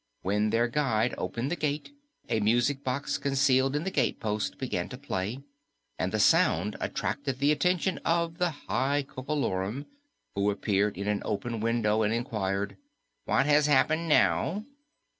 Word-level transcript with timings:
When 0.23 0.49
their 0.49 0.67
guide 0.67 1.13
opened 1.15 1.51
the 1.51 1.55
gate, 1.55 1.91
a 2.27 2.39
music 2.39 2.83
box 2.83 3.19
concealed 3.19 3.75
in 3.75 3.83
the 3.83 3.91
gatepost 3.91 4.57
began 4.57 4.89
to 4.89 4.97
play, 4.97 5.43
and 5.99 6.11
the 6.11 6.19
sound 6.19 6.75
attracted 6.79 7.37
the 7.37 7.51
attention 7.51 7.99
of 7.99 8.39
the 8.39 8.49
High 8.49 9.05
Coco 9.07 9.35
Lorum, 9.35 9.85
who 10.33 10.49
appeared 10.49 10.97
at 10.97 11.05
an 11.07 11.21
open 11.23 11.59
window 11.59 12.01
and 12.01 12.11
inquired, 12.11 12.77
"What 13.25 13.45
has 13.45 13.67
happened 13.67 14.09
now?" 14.09 14.65